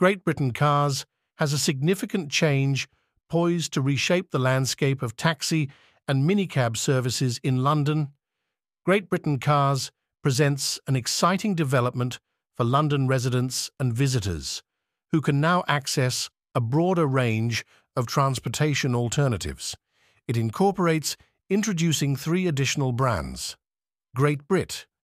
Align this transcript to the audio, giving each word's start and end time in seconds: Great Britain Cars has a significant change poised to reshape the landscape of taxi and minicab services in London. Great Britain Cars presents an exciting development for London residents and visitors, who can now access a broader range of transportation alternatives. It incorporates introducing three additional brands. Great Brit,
Great 0.00 0.24
Britain 0.24 0.50
Cars 0.50 1.04
has 1.36 1.52
a 1.52 1.58
significant 1.58 2.30
change 2.30 2.88
poised 3.28 3.74
to 3.74 3.82
reshape 3.82 4.30
the 4.30 4.38
landscape 4.38 5.02
of 5.02 5.14
taxi 5.14 5.68
and 6.08 6.26
minicab 6.26 6.74
services 6.74 7.38
in 7.44 7.62
London. 7.62 8.08
Great 8.86 9.10
Britain 9.10 9.38
Cars 9.38 9.92
presents 10.22 10.80
an 10.86 10.96
exciting 10.96 11.54
development 11.54 12.18
for 12.56 12.64
London 12.64 13.08
residents 13.08 13.70
and 13.78 13.92
visitors, 13.92 14.62
who 15.12 15.20
can 15.20 15.38
now 15.38 15.64
access 15.68 16.30
a 16.54 16.62
broader 16.62 17.06
range 17.06 17.62
of 17.94 18.06
transportation 18.06 18.94
alternatives. 18.94 19.76
It 20.26 20.38
incorporates 20.38 21.14
introducing 21.50 22.16
three 22.16 22.46
additional 22.46 22.92
brands. 22.92 23.54
Great 24.16 24.48
Brit, 24.48 24.86